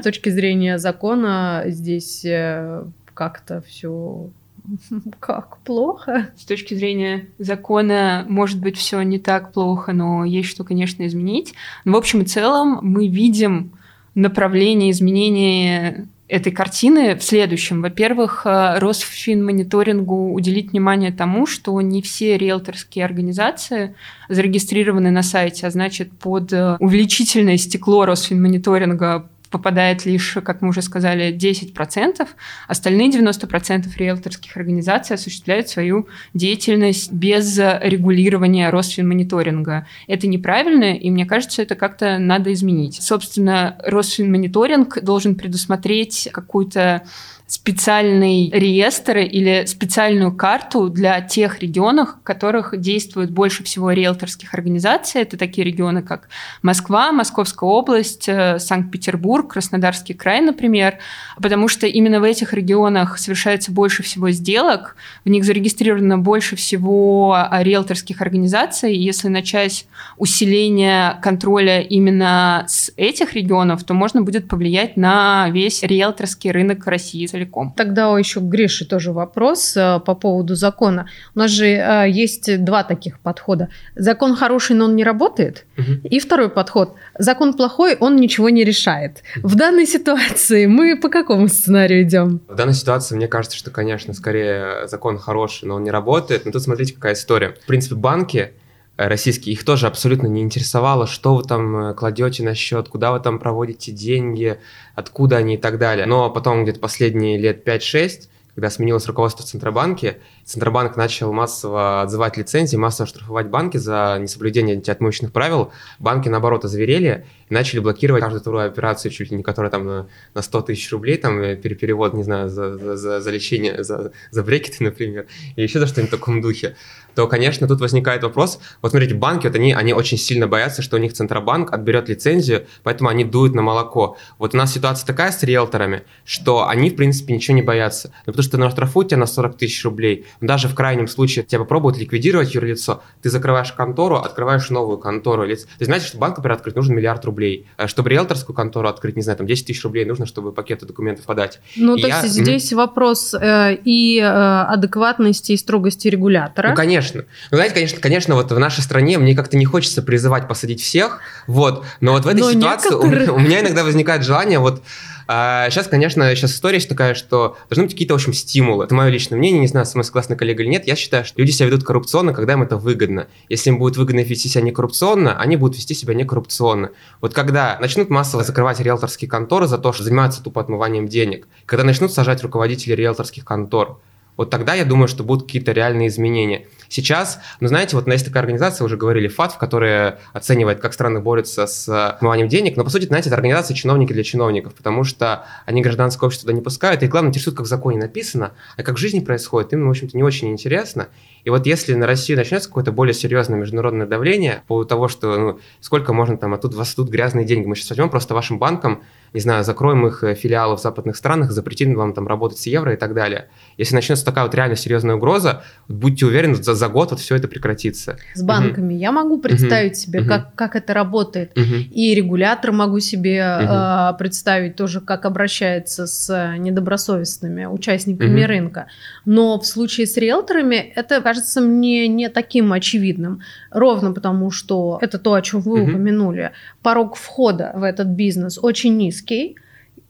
[0.00, 4.30] с точки зрения закона здесь э, как-то все
[5.20, 6.30] Как плохо?
[6.36, 11.54] С точки зрения закона, может быть, все не так плохо, но есть что, конечно, изменить.
[11.84, 13.72] Но в общем и целом мы видим
[14.14, 17.82] направление изменения этой картины в следующем.
[17.82, 23.94] Во-первых, э, Росфинмониторингу уделить внимание тому, что не все риэлторские организации
[24.28, 30.82] зарегистрированы на сайте, а значит, под э, увеличительное стекло Росфинмониторинга попадает лишь, как мы уже
[30.82, 32.26] сказали, 10%.
[32.68, 39.86] Остальные 90% риэлторских организаций осуществляют свою деятельность без регулирования Росфинмониторинга.
[40.06, 43.02] Это неправильно, и мне кажется, это как-то надо изменить.
[43.02, 47.02] Собственно, Росфинмониторинг должен предусмотреть какую-то
[47.46, 55.22] специальный реестр или специальную карту для тех регионов, в которых действует больше всего риэлторских организаций.
[55.22, 56.28] Это такие регионы, как
[56.62, 60.98] Москва, Московская область, э, Санкт-Петербург, Краснодарский край, например,
[61.40, 67.36] потому что именно в этих регионах совершается больше всего сделок, в них зарегистрировано больше всего
[67.38, 68.96] э, риэлторских организаций.
[68.96, 76.50] Если начать усиление контроля именно с этих регионов, то можно будет повлиять на весь риэлторский
[76.50, 77.72] рынок России целиком.
[77.76, 81.08] Тогда еще к Грише тоже вопрос э, по поводу закона.
[81.34, 83.68] У нас же э, есть два таких подхода.
[83.94, 85.66] Закон хороший, но он не работает.
[85.78, 86.08] Угу.
[86.08, 86.94] И второй подход.
[87.18, 89.22] Закон плохой, он ничего не решает.
[89.42, 92.40] В данной ситуации мы по какому сценарию идем?
[92.48, 96.46] В данной ситуации мне кажется, что, конечно, скорее закон хороший, но он не работает.
[96.46, 97.54] Но тут смотрите, какая история.
[97.62, 98.52] В принципе, банки
[98.96, 103.20] российские, их тоже абсолютно не интересовало, что вы там э, кладете на счет, куда вы
[103.20, 104.58] там проводите деньги,
[104.94, 106.06] откуда они и так далее.
[106.06, 112.36] Но потом где-то последние лет 5-6 когда сменилось руководство в Центробанке, Центробанк начал массово отзывать
[112.36, 115.72] лицензии, массово штрафовать банки за несоблюдение антиотмывочных правил.
[115.98, 120.06] Банки, наоборот, озверели и начали блокировать каждую вторую операцию, чуть ли не которая там на,
[120.34, 124.42] на 100 тысяч рублей, там э, перевод, не знаю, за, за, за лечение, за, за
[124.44, 126.76] брекеты, например, или еще за что-нибудь в таком духе
[127.16, 128.60] то, конечно, тут возникает вопрос.
[128.82, 132.66] Вот смотрите, банки, вот они, они очень сильно боятся, что у них Центробанк отберет лицензию,
[132.82, 134.18] поэтому они дуют на молоко.
[134.38, 138.12] Вот у нас ситуация такая с риэлторами, что они, в принципе, ничего не боятся.
[138.26, 140.26] Ну, потому что на штрафуют тебя на 40 тысяч рублей.
[140.40, 145.46] Даже в крайнем случае тебя попробуют ликвидировать юрлицо, ты закрываешь контору, открываешь новую контору.
[145.46, 147.66] Ты знаете, что банк, например, открыть нужно миллиард рублей.
[147.76, 151.24] А чтобы риэлторскую контору открыть, не знаю, там 10 тысяч рублей нужно, чтобы пакеты документов
[151.24, 151.60] подать.
[151.76, 152.20] Ну, и то я...
[152.20, 152.76] есть здесь mm-hmm.
[152.76, 156.70] вопрос э, и э, адекватности, и строгости регулятора.
[156.70, 157.24] Ну, конечно.
[157.50, 161.20] Ну, знаете, конечно, конечно, вот в нашей стране мне как-то не хочется призывать посадить всех,
[161.46, 163.30] вот, но вот в этой но ситуации некоторые...
[163.32, 164.82] у, меня иногда возникает желание вот
[165.28, 168.84] а сейчас, конечно, сейчас история такая, что должны быть какие-то, в общем, стимулы.
[168.84, 170.86] Это мое личное мнение, не знаю, с согласны коллега или нет.
[170.86, 173.26] Я считаю, что люди себя ведут коррупционно, когда им это выгодно.
[173.48, 176.90] Если им будет выгодно вести себя некоррупционно, они будут вести себя некоррупционно.
[177.20, 181.84] Вот когда начнут массово закрывать риэлторские конторы за то, что занимаются тупо отмыванием денег, когда
[181.84, 183.98] начнут сажать руководителей риэлторских контор,
[184.36, 186.66] вот тогда я думаю, что будут какие-то реальные изменения.
[186.88, 191.66] Сейчас, ну знаете, вот есть такая организация, уже говорили, ФАТФ, которая оценивает, как страны борются
[191.66, 195.82] с отмыванием денег, но по сути, знаете, это организация чиновники для чиновников, потому что они
[195.82, 198.98] гражданское общество туда не пускают, и главное, интересует, как в законе написано, а как в
[198.98, 201.08] жизни происходит, им, в общем-то, не очень интересно.
[201.44, 205.38] И вот если на Россию начнется какое-то более серьезное международное давление по поводу того, что
[205.38, 208.58] ну, сколько можно там, а тут вас тут грязные деньги, мы сейчас возьмем просто вашим
[208.58, 209.02] банкам,
[209.36, 212.94] не знаю, закроем их э, филиалы в западных странах, запретим вам там работать с евро
[212.94, 213.48] и так далее.
[213.76, 217.46] Если начнется такая вот реально серьезная угроза, будьте уверены, за, за год вот все это
[217.46, 218.16] прекратится.
[218.34, 219.00] С банками угу.
[219.00, 219.98] я могу представить угу.
[219.98, 220.28] себе, угу.
[220.28, 221.50] Как, как это работает.
[221.56, 221.74] Угу.
[221.90, 223.68] И регулятор могу себе угу.
[223.68, 228.48] э, представить тоже, как обращается с недобросовестными участниками угу.
[228.48, 228.86] рынка.
[229.24, 233.40] Но в случае с риэлторами это, кажется, кажется мне не таким очевидным.
[233.70, 235.90] Ровно потому, что это то, о чем вы угу.
[235.90, 236.52] упомянули.
[236.82, 239.25] Порог входа в этот бизнес очень низкий.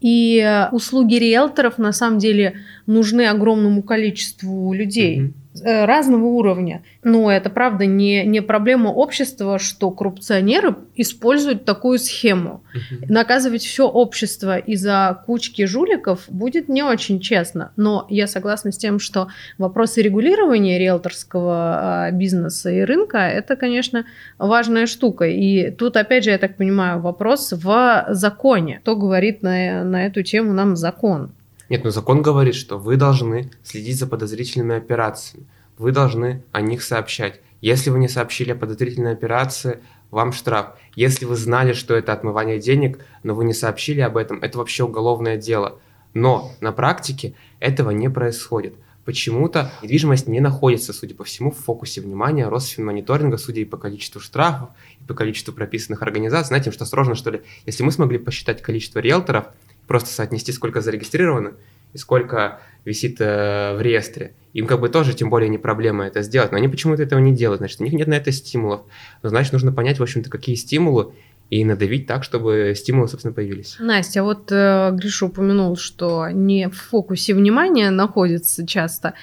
[0.01, 5.23] И услуги риэлторов на самом деле нужны огромному количеству людей.
[5.23, 5.35] Угу.
[5.65, 6.83] Э, разного уровня.
[7.03, 12.63] Но это, правда, не, не проблема общества, что коррупционеры используют такую схему.
[12.75, 13.13] Угу.
[13.13, 17.73] Наказывать все общество из-за кучки жуликов будет не очень честно.
[17.77, 24.05] Но я согласна с тем, что вопросы регулирования риэлторского а, бизнеса и рынка– это, конечно,
[24.39, 25.27] важная штука.
[25.27, 28.81] И тут, опять же, я так понимаю, вопрос в законе.
[28.83, 31.31] Кто говорит на, на эту тему нам закон?
[31.69, 35.47] Нет, но закон говорит, что вы должны следить за подозрительными операциями.
[35.79, 37.41] Вы должны о них сообщать.
[37.61, 40.75] Если вы не сообщили о подозрительной операции, вам штраф.
[40.95, 44.85] Если вы знали, что это отмывание денег, но вы не сообщили об этом, это вообще
[44.85, 45.79] уголовное дело.
[46.15, 48.75] Но на практике этого не происходит.
[49.05, 54.21] Почему-то недвижимость не находится, судя по всему, в фокусе внимания Росфинмониторинга, судя и по количеству
[54.21, 56.49] штрафов, и по количеству прописанных организаций.
[56.49, 57.43] Знаете, что сложно, что ли?
[57.67, 59.47] Если мы смогли посчитать количество риэлторов,
[59.87, 61.55] просто соотнести, сколько зарегистрировано
[61.93, 64.35] и сколько висит э, в реестре.
[64.53, 67.35] Им как бы тоже, тем более, не проблема это сделать, но они почему-то этого не
[67.35, 68.83] делают, значит, у них нет на это стимулов.
[69.23, 71.13] Но значит, нужно понять, в общем-то, какие стимулы
[71.51, 73.77] и надавить так, чтобы стимулы, собственно, появились.
[73.79, 79.15] Настя, вот э, Гриша упомянул, что не в фокусе внимания находится часто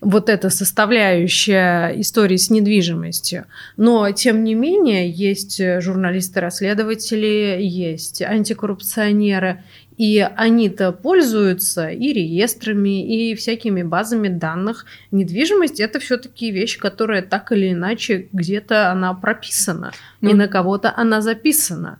[0.00, 3.44] вот эта составляющая истории с недвижимостью.
[3.76, 9.62] Но, тем не менее, есть журналисты-расследователи, есть антикоррупционеры,
[9.98, 14.86] и они-то пользуются и реестрами, и всякими базами данных.
[15.10, 20.94] Недвижимость– это все-таки вещь, которая так или иначе где-то она прописана, ну, и на кого-то
[20.96, 21.98] она записана.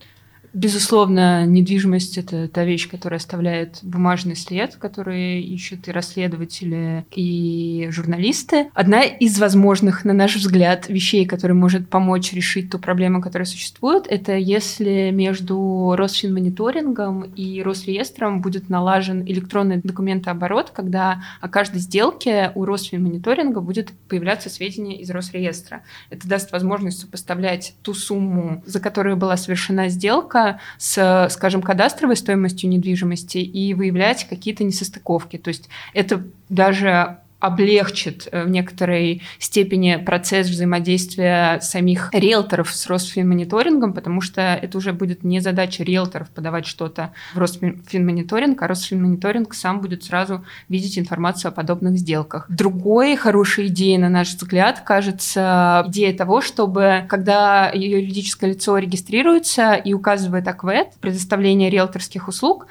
[0.53, 8.69] Безусловно, недвижимость– это та вещь, которая оставляет бумажный след, который ищут и расследователи, и журналисты.
[8.75, 14.07] Одна из возможных, на наш взгляд, вещей, которая может помочь решить ту проблему, которая существует,
[14.09, 22.65] это если между Росфинмониторингом и Росреестром будет налажен электронный документооборот, когда о каждой сделке у
[22.65, 25.83] Росфинмониторинга будет появляться сведения из Росреестра.
[26.11, 32.17] Это даст возможность сопоставлять ту сумму, за которую была совершена сделка, сделка с, скажем, кадастровой
[32.17, 35.37] стоимостью недвижимости и выявлять какие-то несостыковки.
[35.37, 43.93] То есть это даже облегчит э, в некоторой степени процесс взаимодействия самих риэлторов с Росфинмониторингом,
[43.95, 49.81] потому что это уже будет не задача риэлторов подавать что-то в Росфинмониторинг, а Росфинмониторинг сам
[49.81, 52.47] будет сразу видеть информацию о подобных сделках.
[52.49, 59.95] Другой хорошей идеей, на наш взгляд, кажется идея того, чтобы, когда юридическое лицо регистрируется и
[59.95, 62.67] указывает АКВЭД, предоставление риэлторских услуг,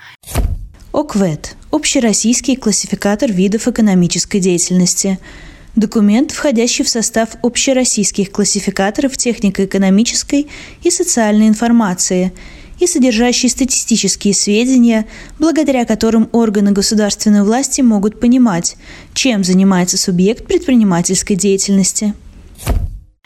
[0.91, 5.19] ОКВЭД– Общероссийский классификатор видов экономической деятельности.
[5.75, 10.47] Документ, входящий в состав общероссийских классификаторов технико-экономической
[10.81, 12.33] и социальной информации
[12.79, 15.05] и содержащий статистические сведения,
[15.37, 18.75] благодаря которым органы государственной власти могут понимать,
[19.13, 22.15] чем занимается субъект предпринимательской деятельности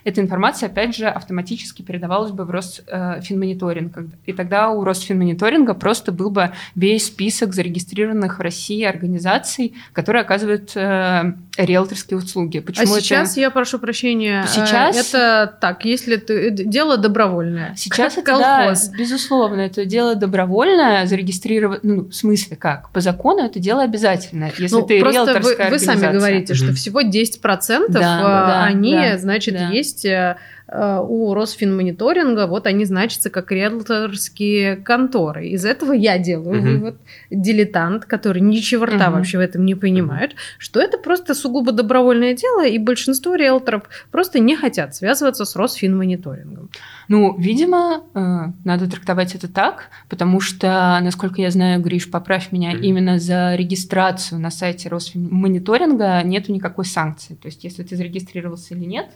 [0.03, 3.97] эта информация, опять же, автоматически передавалась бы в Росфинмониторинг.
[4.25, 10.75] И тогда у Росфинмониторинга просто был бы весь список зарегистрированных в России организаций, которые оказывают
[10.75, 12.59] э, риэлторские услуги.
[12.59, 13.41] Почему а сейчас, это...
[13.41, 15.13] я прошу прощения, сейчас...
[15.13, 17.73] это так, если это дело добровольное.
[17.77, 22.89] Сейчас это, да, безусловно, это дело добровольное, зарегистрировать, ну, в смысле как?
[22.89, 27.01] По закону это дело обязательное, если ну, ты риэлторская вы, вы сами говорите, что всего
[27.01, 29.69] 10% да, да, они, да, значит, да.
[29.69, 35.47] есть есть э, у Росфинмониторинга, вот они значатся как риэлторские конторы.
[35.47, 36.67] Из этого я делаю угу.
[36.67, 36.95] вывод,
[37.29, 39.17] дилетант, который ни черта угу.
[39.17, 44.39] вообще в этом не понимает, что это просто сугубо добровольное дело, и большинство риэлторов просто
[44.39, 46.69] не хотят связываться с Росфинмониторингом.
[47.07, 48.19] Ну, видимо, э,
[48.63, 53.55] надо трактовать это так, потому что, насколько я знаю, Гриш, поправь меня, mm именно за
[53.55, 57.35] регистрацию на сайте Росфинмониторинга нету никакой санкции.
[57.35, 59.07] То есть, если ты зарегистрировался или нет,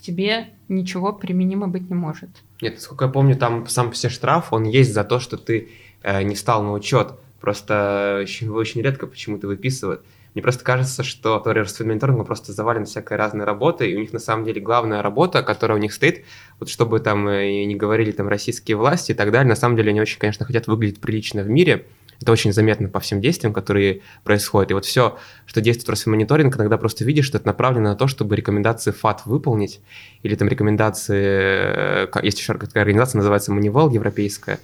[0.00, 2.30] тебе ничего применимо быть не может.
[2.60, 5.70] Нет, насколько я помню, там сам себе штраф, он есть за то, что ты
[6.02, 7.14] э, не стал на учет.
[7.40, 10.02] Просто его очень редко почему-то выписывают.
[10.34, 14.44] Мне просто кажется, что Росфинмониторинг просто завален всякой разной работой, и у них на самом
[14.44, 16.24] деле главная работа, которая у них стоит,
[16.60, 19.90] вот чтобы там э, не говорили там российские власти и так далее, на самом деле
[19.90, 21.86] они очень, конечно, хотят выглядеть прилично в мире,
[22.20, 24.70] это очень заметно по всем действиям, которые происходят.
[24.70, 28.36] И вот все, что действует Росфинмониторинг, иногда просто видишь, что это направлено на то, чтобы
[28.36, 29.80] рекомендации ФАТ выполнить,
[30.22, 34.58] или там рекомендации, э, есть еще такая организация, называется Moneyval европейская.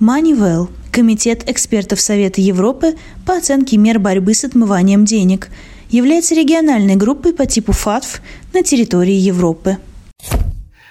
[0.00, 2.94] Moneyval– Комитет экспертов Совета Европы
[3.26, 5.48] по оценке мер борьбы с отмыванием денег,
[5.90, 8.20] является региональной группой по типу ФАТФ
[8.54, 9.78] на территории Европы.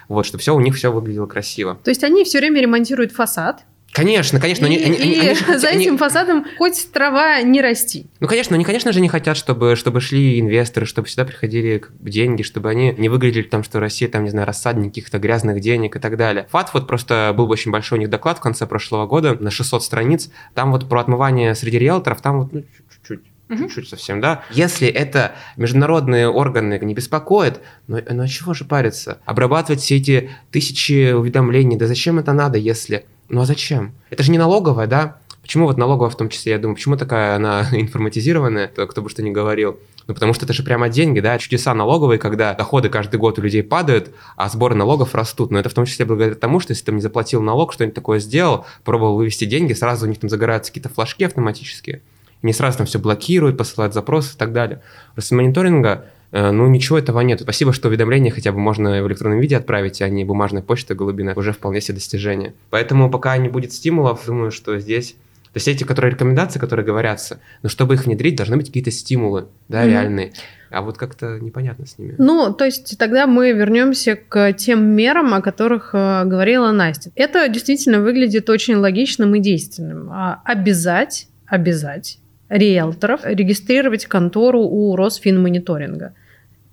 [0.07, 1.77] Вот, чтобы все у них все выглядело красиво.
[1.83, 4.65] То есть они все время ремонтируют фасад, Конечно, конечно.
[4.65, 5.97] И, они, они, и они, они, за этим они...
[5.97, 8.06] фасадом хоть трава не расти.
[8.19, 12.43] Ну, конечно, они, конечно же, не хотят, чтобы, чтобы шли инвесторы, чтобы сюда приходили деньги,
[12.43, 16.00] чтобы они не выглядели там, что Россия, там, не знаю, рассадник каких-то грязных денег и
[16.00, 16.47] так далее.
[16.52, 19.84] ФАТ вот просто был очень большой у них доклад в конце прошлого года на 600
[19.84, 20.30] страниц.
[20.54, 24.43] Там вот про отмывание среди риэлторов, там вот ну, чуть-чуть чуть-чуть совсем, да.
[24.52, 29.19] Если это международные органы не беспокоит, ну, ну а чего же париться?
[29.26, 33.93] Обрабатывать все эти тысячи уведомлений, да зачем это надо, если ну а зачем?
[34.09, 35.17] Это же не налоговая, да?
[35.41, 39.23] Почему вот налоговая в том числе, я думаю, почему такая она информатизированная, кто бы что
[39.23, 39.79] ни говорил?
[40.07, 43.41] Ну, потому что это же прямо деньги, да, чудеса налоговые, когда доходы каждый год у
[43.41, 45.51] людей падают, а сборы налогов растут.
[45.51, 48.19] Но это в том числе благодаря тому, что если ты не заплатил налог, что-нибудь такое
[48.19, 52.01] сделал, пробовал вывести деньги, сразу у них там загораются какие-то флажки автоматические.
[52.41, 54.81] Не сразу там все блокируют, посылают запросы и так далее.
[55.13, 57.41] Просто мониторинга ну, ничего этого нет.
[57.41, 61.33] Спасибо, что уведомления хотя бы можно в электронном виде отправить, а не бумажной почтой голубина.
[61.35, 62.53] Уже вполне себе достижение.
[62.69, 65.15] Поэтому пока не будет стимулов, думаю, что здесь
[65.57, 69.47] то есть эти, которые рекомендации, которые говорятся, но чтобы их внедрить, должны быть какие-то стимулы,
[69.67, 69.89] да, mm-hmm.
[69.89, 70.33] реальные.
[70.69, 72.13] А вот как-то непонятно с ними.
[72.19, 77.11] Ну, то есть тогда мы вернемся к тем мерам, о которых э, говорила Настя.
[77.15, 80.11] Это действительно выглядит очень логичным и действенным.
[80.11, 82.19] А, обязать, обязать
[82.50, 86.13] риэлторов регистрировать контору у Росфинмониторинга.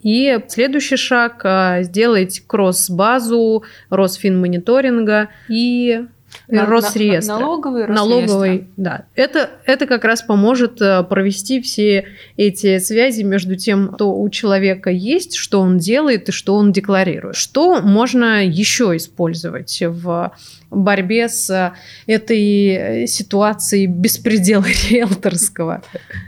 [0.02, 6.04] И следующий шаг а, сделать кросс-базу Росфинмониторинга и
[6.48, 7.34] На- Росреестра.
[7.34, 9.04] на- налоговый Налоговый, да.
[9.14, 12.06] Это, это как раз поможет э, провести все
[12.36, 17.36] эти связи между тем, что у человека есть, что он делает и что он декларирует.
[17.36, 20.32] Что можно еще использовать в
[20.74, 21.72] борьбе с э,
[22.06, 25.82] этой э, ситуацией беспредела риэлторского?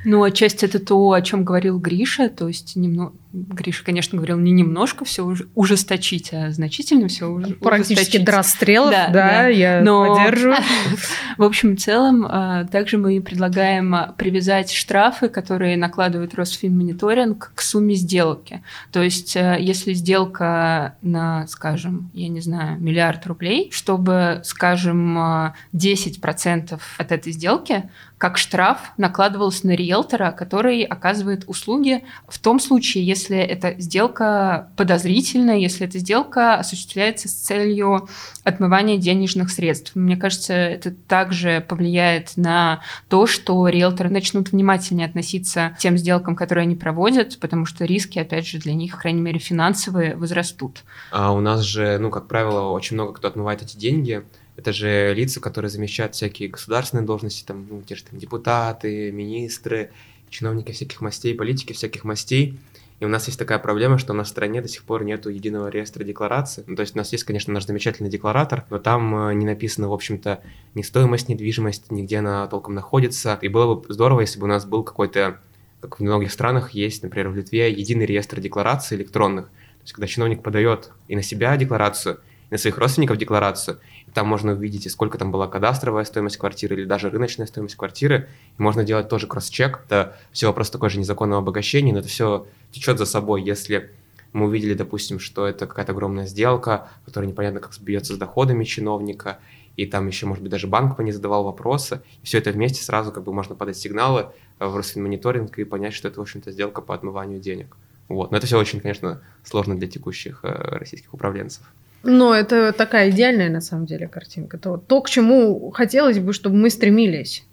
[0.05, 2.29] Ну, отчасти это то, о чем говорил Гриша.
[2.29, 3.13] То есть немного...
[3.33, 9.13] Гриша, конечно, говорил не немножко все ужесточить, а значительно все Практически до расстрелов, да, Да,
[9.13, 9.47] да.
[9.49, 10.57] я Но- поддерживаю.
[11.37, 17.95] В общем, в целом, а, также мы предлагаем привязать штрафы, которые накладывает Росфинмониторинг, к сумме
[17.95, 18.63] сделки.
[18.91, 26.81] То есть, если сделка на, скажем, я не знаю, миллиард рублей, чтобы, скажем, а, 10%
[26.99, 33.37] от этой сделки как штраф накладывался на риэлтора, который оказывает услуги в том случае, если
[33.37, 38.09] эта сделка подозрительная, если эта сделка осуществляется с целью
[38.43, 39.93] отмывания денежных средств.
[39.95, 46.37] Мне кажется, это также повлияет на то, что риэлторы начнут внимательнее относиться к тем сделкам,
[46.37, 50.85] которые они проводят, потому что риски, опять же, для них, по крайней мере, финансовые, возрастут.
[51.11, 54.25] А у нас же, ну, как правило, очень много кто отмывает эти деньги.
[54.57, 59.91] Это же лица, которые замещают всякие государственные должности, там, ну, те же там депутаты, министры,
[60.31, 62.59] чиновники всяких мастей, политики всяких мастей.
[62.99, 65.29] И у нас есть такая проблема, что у нас в стране до сих пор нету
[65.29, 66.65] единого реестра деклараций.
[66.67, 69.91] Ну, то есть у нас есть, конечно, наш замечательный декларатор, но там э, не написано,
[69.91, 70.41] в общем-то,
[70.75, 73.39] ни стоимость недвижимости, нигде она толком находится.
[73.43, 75.41] И было бы здорово, если бы у нас был какой-то,
[75.83, 79.47] как в многих странах есть, например, в Литве, единый реестр деклараций электронных.
[79.49, 83.79] То есть когда чиновник подает и на себя декларацию, и на своих родственников декларацию,
[84.17, 88.63] там можно увидеть, сколько там была кадастровая стоимость квартиры или даже рыночная стоимость квартиры, и
[88.63, 89.81] можно делать тоже кросс-чек.
[89.85, 93.43] Это все вопрос такой же незаконного обогащения, но это все течет за собой.
[93.43, 93.91] Если
[94.33, 99.39] мы увидели, допустим, что это какая-то огромная сделка, которая непонятно как сбьется с доходами чиновника,
[99.77, 102.83] и там еще, может быть, даже банк по ней задавал вопросы, и все это вместе
[102.83, 106.81] сразу как бы можно подать сигналы в Росфинмониторинг и понять, что это, в общем-то, сделка
[106.81, 107.77] по отмыванию денег.
[108.09, 108.31] Вот.
[108.31, 111.71] Но это все очень, конечно, сложно для текущих э, российских управленцев.
[112.07, 114.59] Но это такая идеальная, на самом деле, картинка.
[114.59, 117.45] То, то, к чему хотелось бы, чтобы мы стремились.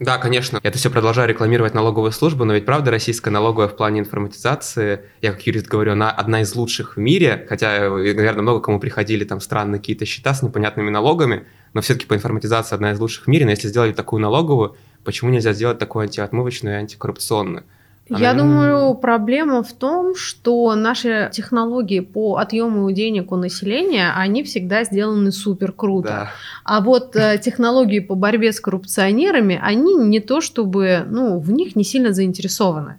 [0.00, 0.60] Да, конечно.
[0.62, 5.32] Это все продолжаю рекламировать налоговую службу, но ведь правда российская налоговая в плане информатизации, я
[5.32, 9.24] как юрист говорю, она одна из лучших в мире, хотя, э, наверное, много кому приходили
[9.24, 13.26] там странные какие-то счета с непонятными налогами, но все-таки по информатизации одна из лучших в
[13.28, 17.64] мире, но если сделали такую налоговую, почему нельзя сделать такую антиотмывочную и антикоррупционную?
[18.10, 24.42] Я наверное, думаю, проблема в том, что наши технологии по отъему денег у населения, они
[24.44, 26.08] всегда сделаны супер круто.
[26.08, 26.30] Да.
[26.64, 31.76] А вот э, технологии по борьбе с коррупционерами, они не то чтобы, ну, в них
[31.76, 32.98] не сильно заинтересованы.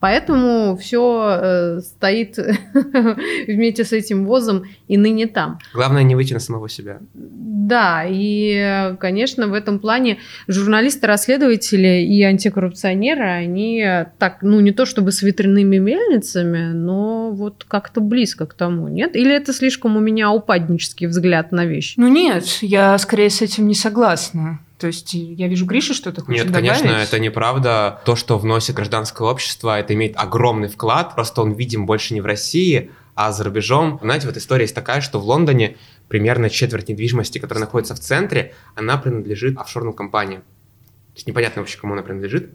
[0.00, 2.38] Поэтому все стоит
[3.46, 5.58] вместе с этим возом и ныне там.
[5.74, 6.98] Главное не выйти на самого себя.
[7.14, 13.84] Да, и, э, конечно, в этом плане журналисты-расследователи и антикоррупционеры, они
[14.18, 19.16] так, ну, не то чтобы с ветряными мельницами, но вот как-то близко к тому, нет?
[19.16, 21.94] Или это слишком у меня упаднический взгляд на вещи?
[21.98, 24.60] Ну нет, я скорее с этим не согласна.
[24.78, 26.68] То есть я вижу Гриша что-то хочет Нет, добавить.
[26.68, 28.00] конечно, это неправда.
[28.04, 31.16] То, что вносит гражданское общество, это имеет огромный вклад.
[31.16, 33.98] Просто он видим больше не в России, а за рубежом.
[34.00, 35.76] Знаете, вот история есть такая, что в Лондоне
[36.06, 40.42] примерно четверть недвижимости, которая находится в центре, она принадлежит офшорным компаниям.
[40.42, 42.50] То есть непонятно вообще, кому она принадлежит.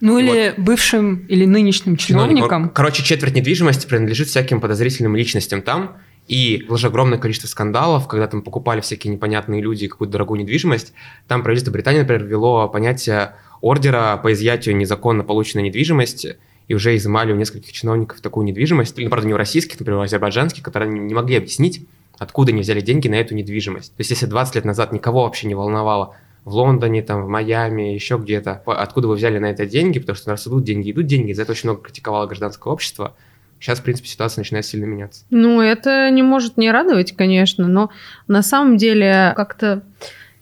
[0.00, 2.68] Ну или бывшим или нынешним чиновникам.
[2.70, 5.98] Короче, четверть недвижимости принадлежит всяким подозрительным личностям там.
[6.26, 10.94] И было же огромное количество скандалов, когда там покупали всякие непонятные люди какую-то дорогую недвижимость.
[11.28, 17.32] Там правительство Британии, например, ввело понятие ордера по изъятию незаконно полученной недвижимости, и уже изымали
[17.32, 21.14] у нескольких чиновников такую недвижимость, ну, правда, не у российских, например, у азербайджанских, которые не
[21.14, 21.86] могли объяснить,
[22.18, 23.90] откуда они взяли деньги на эту недвижимость.
[23.94, 27.94] То есть, если 20 лет назад никого вообще не волновало, в Лондоне, там, в Майами,
[27.94, 31.32] еще где-то, откуда вы взяли на это деньги, потому что раз идут деньги, идут деньги,
[31.32, 33.16] за это очень много критиковало гражданское общество.
[33.64, 35.24] Сейчас, в принципе, ситуация начинает сильно меняться.
[35.30, 37.88] Ну, это не может не радовать, конечно, но
[38.28, 39.82] на самом деле как-то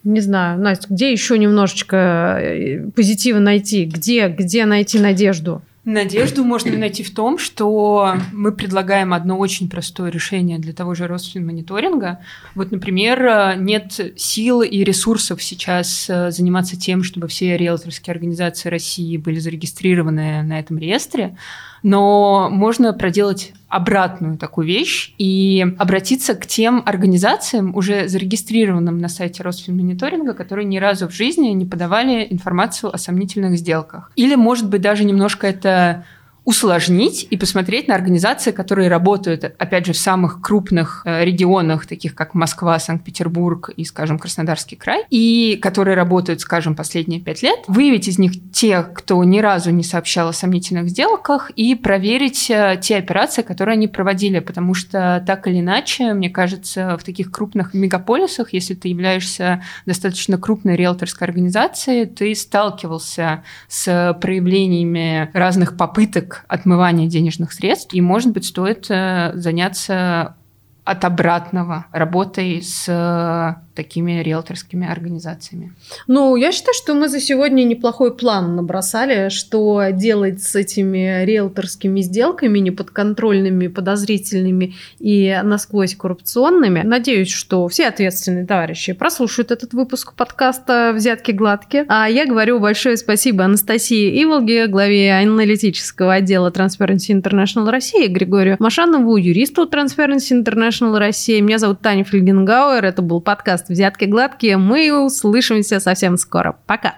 [0.03, 3.85] не знаю, Настя, где еще немножечко э, позитива найти?
[3.85, 5.63] Где, где найти надежду?
[5.85, 11.07] Надежду можно найти в том, что мы предлагаем одно очень простое решение для того же
[11.07, 12.19] Росфинмониторинга.
[12.57, 19.17] Вот, например, нет сил и ресурсов сейчас э, заниматься тем, чтобы все риэлторские организации России
[19.17, 21.37] были зарегистрированы на этом реестре.
[21.83, 29.43] Но можно проделать обратную такую вещь и обратиться к тем организациям, уже зарегистрированным на сайте
[29.43, 34.13] Росфинмониторинга, которые ни разу в жизни не подавали информацию о сомнительных сделках.
[34.15, 36.05] Или, может быть, даже немножко это
[36.45, 42.15] усложнить и посмотреть на организации, которые работают, опять же, в самых крупных э, регионах, таких
[42.15, 48.09] как Москва, Санкт-Петербург и, скажем, Краснодарский край, и которые работают, скажем, последние пять лет, выявить
[48.09, 52.97] из них тех, кто ни разу не сообщал о сомнительных сделках, и проверить э, те
[52.97, 58.53] операции, которые они проводили, потому что так или иначе, мне кажется, в таких крупных мегаполисах,
[58.53, 67.53] если ты являешься достаточно крупной риэлторской организацией, ты сталкивался с проявлениями разных попыток отмывания денежных
[67.53, 70.37] средств, и, может быть, стоит э, заняться
[70.85, 75.73] от обратного работой с такими риэлторскими организациями.
[76.07, 82.01] Ну, я считаю, что мы за сегодня неплохой план набросали, что делать с этими риэлторскими
[82.01, 86.83] сделками неподконтрольными, подозрительными и насквозь коррупционными.
[86.85, 91.85] Надеюсь, что все ответственные товарищи прослушают этот выпуск подкаста «Взятки гладкие».
[91.89, 99.17] А я говорю большое спасибо Анастасии Иволге, главе аналитического отдела Transparency International России, Григорию Машанову,
[99.17, 101.41] юристу Transparency International России.
[101.41, 102.85] Меня зовут Таня Фельгенгауэр.
[102.85, 104.57] Это был подкаст подкаст «Взятки гладкие».
[104.57, 106.57] Мы услышимся совсем скоро.
[106.67, 106.95] Пока!